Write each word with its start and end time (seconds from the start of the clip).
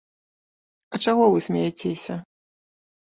А 0.97 0.99
чаго 1.05 1.27
вы 1.33 1.39
смяецеся? 1.47 2.17